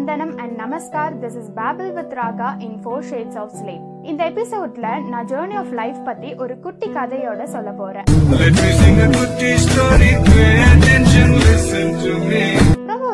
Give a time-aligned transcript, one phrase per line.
[0.00, 1.14] வந்தனம் and namaskar.
[1.22, 5.72] This is babble with Raga in four shades of sleep இந்த எபிசோட்ல நான் ஜேர்னி ஆஃப்
[5.80, 8.06] லைஃப் பத்தி ஒரு குட்டி கதையோட சொல்ல போறேன்.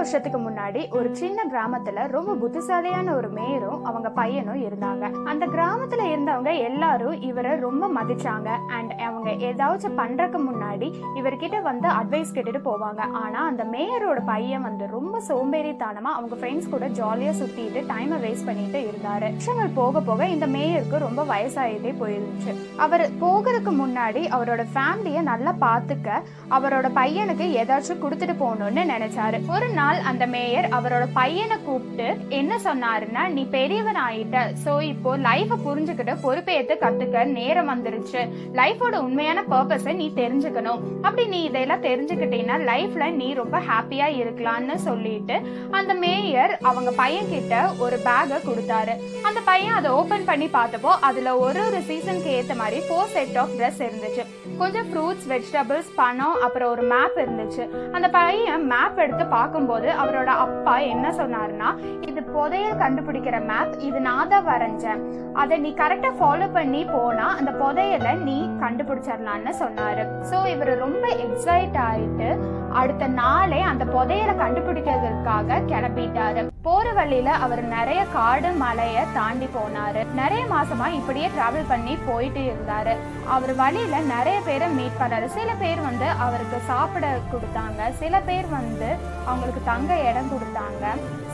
[0.06, 5.04] வருஷத்துக்கு முன்னாடி ஒரு சின்ன கிராமத்துல ரொம்ப புத்திசாலியான ஒரு மேயரும் அவங்க பையனும் இருந்தாங்க.
[5.30, 8.50] அந்த கிராமத்துல இருந்தவங்க எல்லாரும் இவரை ரொம்ப மதிச்சாங்க.
[8.68, 13.00] அண்ட் அவங்க ஏதாச்சும் பண்றதுக்கு முன்னாடி இவர்கிட்ட வந்து அட்வைஸ் கேட்டுட்டு போவாங்க.
[13.22, 18.82] ஆனா அந்த மேயரோட பையன் வந்து ரொம்ப சோம்பேறித்தனமா அவங்க ஃப்ரெண்ட்ஸ் கூட ஜாலியா சுத்திட்டு டைமை வேஸ்ட் பண்ணிட்டு
[18.90, 19.26] இருந்தாரு.
[19.32, 22.54] வருஷங்கள் போக போக இந்த மேயருக்கு ரொம்ப வயசாயிட்டே போயிருந்துச்சு.
[22.76, 29.44] அவர் போகிறதுக்கு முன்னாடி அவரோட ஃபேமிலியை நல்லா பார்த்துக்க அவரோட பையனுக்கு ஏதாச்சும் கொடுத்துட்டு போகணும்னு நினைச்சாரு.
[29.56, 35.58] ஒரு நாள் அந்த மேயர் அவரோட பையனை கூப்பிட்டு என்ன சொன்னாருன்னா நீ பெரியவன் ஆயிட்ட சோ இப்போ லைஃப
[35.66, 38.20] புரிஞ்சுக்கிட்டு பொறுப்பேற்று கத்துக்க நேரம் வந்துருச்சு.
[38.60, 40.82] லைஃபோட உண்மையான பர்பஸை நீ தெரிஞ்சுக்கணும்.
[41.02, 45.38] அப்படி நீ இதெல்லாம் தெரிஞ்சுக்கிட்டீங்கன்னா லைஃப்ல நீ ரொம்ப ஹாப்பியா இருக்கலாம்னு சொல்லிட்டு
[45.70, 48.94] அந்த மேயர் அவங்க பையன் கிட்ட ஒரு பேக்கை கொடுத்தாரு.
[49.22, 53.54] அந்த பையன் அதை ஓபன் பண்ணி பார்த்தப்போ அதுல ஒரு ஒரு சீசனுக்கு ஏத்த மாதிரி ஃபோர் செட் ஆஃப்
[53.58, 54.24] ட்ரெஸ் இருந்துச்சு.
[54.58, 57.64] கொஞ்சம் ஃப்ரூட்ஸ் வெஜிடபிள்ஸ் பணம் அப்புறம் ஒரு மேப் இருந்துச்சு.
[57.92, 61.70] அந்த பையன் மேப் எடுத்து பார்க்கும்போது அவரோட அப்பா என்ன சொன்னாருன்னா
[62.08, 65.02] இது புதையல் கண்டுபிடிக்கிற மேப் இது நான் தான் வரைஞ்சேன்.
[65.42, 70.04] அதை நீ கரெக்டா ஃபாலோ பண்ணி போனா அந்த புதையலை நீ கண்டுபிடிச்சிடலான்னு சொன்னாரு.
[70.30, 72.30] ஸோ இவர் ரொம்ப எக்ஸைட் ஆயிட்டு
[72.82, 76.42] அடுத்த நாளே அந்த புதையலை கண்டுபிடிக்கிறதுக்காக கிளம்பிட்டாரு.
[76.66, 80.00] போற வழியில அவர் நிறைய காடு மலைய தாண்டி போனாரு.
[80.20, 82.94] நிறைய மாசமா இப்படியே டிராவல் பண்ணி போயிட்டு இருந்தாரு.
[83.34, 85.26] அவர் வழியில நிறைய பேரை மீட் பண்ணாரு.
[85.26, 87.92] சில பேர் வந்து அவருக்கு சாப்பிட கொடுத்தாங்க.
[88.00, 90.84] சில பேர் வந்து அவங்களுக்கு தங்க இடம் கொடுத்தாங்க.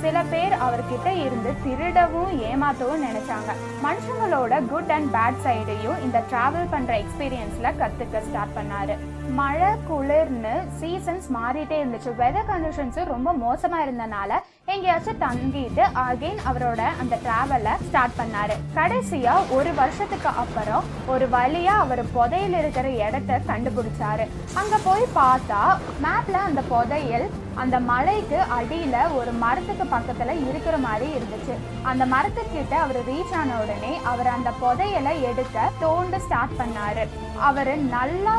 [0.03, 3.51] சில பேர் அவர்கிட்ட இருந்து திருடவும் ஏமாத்தவும் நினைச்சாங்க.
[3.87, 8.97] மனுஷங்களோட குட் அண்ட் பேட் சைடையும் இந்த டிராவல் பண்ற எக்ஸ்பீரியன்ஸ்ல கத்துக்க ஸ்டார்ட் பண்ணாரு.
[9.31, 12.11] மழை குளிர்னு சீசன்ஸ் மாறிட்டே இருந்துச்சு.
[12.19, 14.33] வெதர் கண்டிஷன்ஸும் ரொம்ப மோசமா இருந்தனால
[14.64, 18.57] எங்கேயாச்சும் தங்கிட்டு அகைன் அவரோட அந்த ட்ராவலை ஸ்டார்ட் பண்ணாரு.
[18.74, 24.27] கடைசியா ஒரு வருஷத்துக்கு அப்புறம் ஒரு வழியா அவர் புதையில் இருக்கிற இடத்த கண்டுபிடிச்சாரு.
[24.55, 27.30] அங்க போய் பார்த்தா மேப்ல அந்த புதையல்
[27.63, 31.55] அந்த மலைக்கு அடியில ஒரு மரத்துக்கு பக்கத்துல இருக்கிற மாதிரி இருந்துச்சு.
[31.90, 37.05] அந்த மரத்துக்கிட்ட அவர் ரீச் ஆன உடனே அவர் அந்த புதையலை எடுக்க தோண்ட ஸ்டார்ட் பண்ணாரு.
[37.48, 38.35] அவர் நல்லா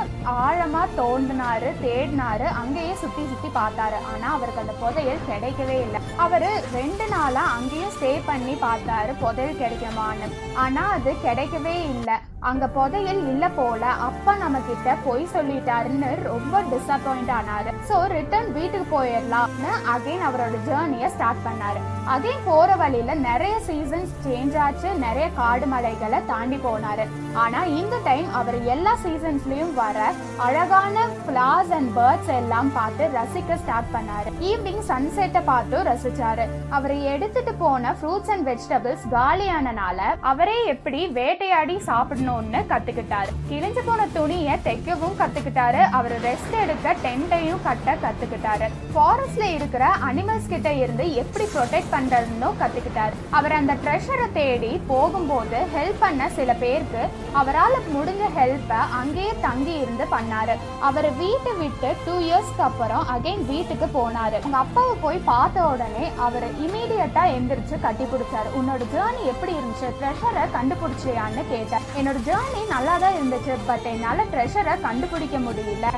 [0.46, 3.97] ஆழமா தோண்டினாரு தேடினாரு அங்கேயே சுற்றி சுத்தி பார்த்தாரு.
[4.12, 6.02] ஆனா அவருக்கு அந்த புதையல் கிடைக்கவே இல்லை.
[6.25, 6.47] அவர்
[6.78, 10.29] ரெண்டு நாளாக அங்கேயும் ஸ்டே பண்ணி பார்த்தாரு புதையல் கிடைக்குமான்னு.
[10.66, 12.18] ஆனா அது கிடைக்கவே இல்லை.
[12.52, 17.72] அங்க புதையல் இல்ல போல அப்பா நம்ம கிட்ட பொய் சொல்லிட்டாருன்னு ரொம்ப டிசப்பாயிண்ட் ஆனாரு.
[17.90, 21.81] சோ ரிட்டர்ன் வீட்டுக்கு போய் போயிடலாம்னு அகைன் அவரோட ஜேர்னியை ஸ்டார்ட் பண்ணாரு.
[22.14, 24.90] அகைன் போற வழியில நிறைய சீசன்ஸ் சேஞ்ச் ஆச்சு.
[25.06, 27.06] நிறைய காடு மலைகளை தாண்டி போனாரு.
[27.44, 29.97] ஆனா இந்த டைம் அவர் எல்லா சீசன்ஸ்லயும் வர
[30.46, 34.31] அழகான ஃபிளார்ஸ் அண்ட் பேர்ட்ஸ் எல்லாம் பார்த்து ரசிக்க ஸ்டார்ட் பண்ணாரு.
[34.50, 36.46] ஈவினிங் சன்செட்டை பார்த்து ரசிச்சாரு.
[36.70, 43.31] அவர் எடுத்துட்டு போன ஃப்ரூட்ஸ் அண்ட் வெஜிடபிள்ஸ் காலியானனால அவரே எப்படி வேட்டையாடி சாப்பிடணும்னு கத்துக்கிட்டாரு.
[43.52, 45.81] கிழிஞ்சு போன துணியை தைக்கவும் கத்துக்கிட்டாரு.
[46.00, 48.70] அவர் ரெஸ்ட் எடுக்க டென்ட்டையும் கட்ட கத்துக்கிட்டாரு.
[48.94, 53.14] ஃபாரஸ்ட்ல இருக்கிற அனிமல்ஸ் கிட்ட இருந்து எப்படி ப்ரொடெக்ட் பண்றதுன்னு கத்துக்கிட்டார்.
[53.38, 57.03] அவர் அந்த ட்ரெஷரை தேடி போகும்போது ஹெல்ப் பண்ண சில பேருக்கு
[57.40, 60.56] அவரால் முடிஞ்ச ஹெல்ப்பை அங்கேயே தங்கி இருந்து பண்ணாரு.
[60.88, 64.40] அவர் வீட்டை விட்டு டூ இயர்ஸ்க்கு அப்புறம் அகைன் வீட்டுக்கு போனாரு.
[64.46, 68.52] உங்க அப்பாவை போய் பார்த்த உடனே அவர் இமீடியட்டா எந்திரிச்சு கட்டி பிடிச்சாரு.
[68.62, 69.90] உன்னோட ஜேர்னி எப்படி இருந்துச்சு?
[70.02, 71.88] ட்ரெஷரை கண்டுபிடிச்சியான்னு கேட்டார்.
[72.02, 75.90] என்னோட ஜேர்னி நல்லா தான் இருந்துச்சு பட் என்னால் ட்ரெஷரை கண்டுபிடிக்க முடியல.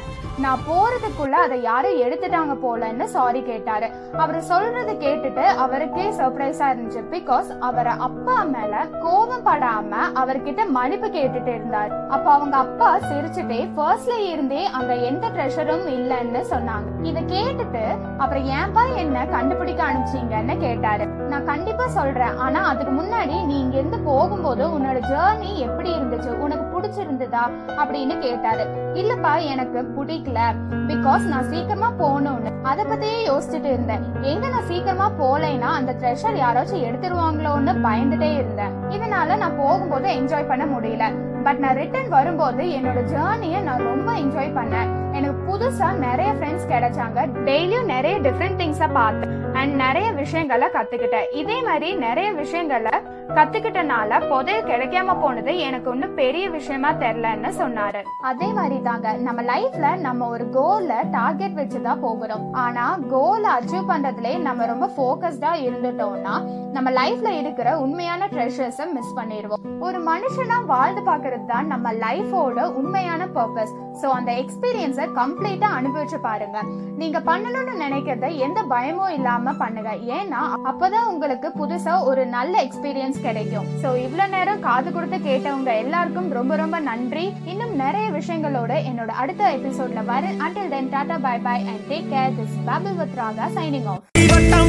[0.44, 2.54] நான் போறதுக்குள்ள அதை யாரும் எடுத்துட்டாங்க
[2.86, 3.88] கூடாதுன்னு சாரி கேட்டாரு.
[4.24, 7.02] அவர் சொல்றது கேட்டுட்டு அவருக்கே சர்ப்ரைஸா இருந்துச்சு.
[7.16, 8.74] பிகாஸ் அவரை அப்பா மேல
[9.04, 9.92] கோபம் படாம
[10.22, 11.92] அவர்கிட்ட மன்னிப்பு கேட்டுட்டு இருந்தார்.
[12.16, 16.88] அப்ப அவங்க அப்பா சிரிச்சுட்டே ஃபர்ஸ்ட்ல இருந்தே அங்க எந்த ட்ரெஷரும் இல்லைன்னு சொன்னாங்க.
[17.10, 17.84] இத கேட்டுட்டு
[18.22, 21.06] அப்புறம் ஏன்பா என்ன கண்டுபிடிக்க அனுப்பிச்சீங்கன்னு கேட்டாரு.
[21.32, 22.36] நான் கண்டிப்பா சொல்றேன்.
[22.46, 24.64] ஆனா அதுக்கு முன்னாடி நீ இங்க இருந்து போகும்போது
[25.10, 26.30] ஜேர்னி எப்படி இருந்துச்சு?
[26.30, 27.50] உனக்கு பிடிச்சிருந்ததா?
[27.68, 28.92] அப்படின்னு கேட்டாரு.
[28.94, 30.40] இல்லப்பா எனக்கு பிடிக்கல.
[30.70, 32.52] பிகாஸ் நான் சீக்கிரமா போகணும்னு.
[32.64, 34.04] அத பத்தியே யோசிச்சுட்டு இருந்தேன்.
[34.22, 38.72] எங்க நான் சீக்கிரமா போலேன்னா அந்த ட்ரெஷர் யாராச்சும் எடுத்துருவாங்களோன்னு பயந்துட்டே இருந்தேன்.
[38.90, 41.34] இதனால நான் போகும்போது என்ஜாய் பண்ண முடியல.
[41.44, 45.14] பட் நான் ரிட்டர்ன் வரும்போது என்னோட ஜேர்னியை நான் ரொம்ப என்ஜாய் பண்ணேன்.
[45.14, 47.30] எனக்கு புதுசா நிறைய ஃப்ரெண்ட்ஸ் கிடைச்சாங்க.
[47.46, 49.54] டெய்லியும் நிறைய டிஃப்ரெண்ட் திங்ஸை பார்த்தேன்.
[49.54, 51.34] அண்ட் நிறைய விஷயங்களை கத்துக்கிட்டேன்.
[51.34, 52.92] இதே மாதிரி நிறைய விஷயங்களை
[53.34, 58.02] கத்துக்கிட்டனால புதையல் கிடைக்காம போனது எனக்கு ஒன்றும் பெரிய விஷயமா தெரியலன்னு சொன்னாரு.
[58.20, 62.54] அதே மாதிரி தாங்க நம்ம லைஃப்ல நம்ம ஒரு கோல்ல டார்கெட் வச்சுதான் போகிறோம்.
[62.54, 66.36] ஆனா கோல அச்சீவ் பண்றதுல நம்ம ரொம்ப ஃபோக்கஸ்டா இருந்துட்டோம்னா
[66.72, 69.64] நம்ம லைஃப்ல இருக்கிற உண்மையான ட்ரெஷர்ஸ மிஸ் பண்ணிடுவோம்.
[69.80, 76.58] ஒரு மனுஷனா வாழ்ந்து பாக்குறது தான் நம்ம லைஃபோட உண்மையான பர்பஸ் ஸோ அந்த எக்ஸ்பீரியன்ஸை கம்ப்ளீட்டா அனுபவிச்சு பாருங்க.
[76.98, 79.92] நீங்க பண்ணணும்னு நினைக்கிறத எந்த பயமும் இல்லாம பண்ணுங்க.
[80.18, 83.68] ஏன்னா அப்பதான் உங்களுக்கு புதுசா ஒரு நல்ல எக்ஸ்பீரியன்ஸ் கிடைக்கும்.
[83.84, 87.26] ஸோ இவ்வளவு நேரம் காது கொடுத்து கேட்டவங்க எல்லாருக்கும் ரொம்ப ரொம்ப நன்றி.
[87.46, 92.36] இன்னும் நிறைய விஷயங்களோட என்னோட அடுத்த எபிசோட்ல வரேன் until then tata bye bye and take care
[92.40, 94.04] this babble with Raga signing off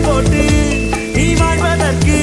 [0.06, 0.42] போட்டு
[1.16, 2.16] நீ வாழ்வதற்கு